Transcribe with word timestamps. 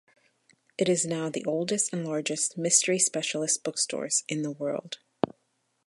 It 0.79 0.89
is 0.89 1.05
now 1.05 1.29
the 1.29 1.45
oldest 1.45 1.93
and 1.93 2.03
largest 2.03 2.57
mystery 2.57 2.97
specialist 2.97 3.63
bookstores 3.63 4.23
in 4.27 4.41
the 4.41 4.49
world. 4.49 4.97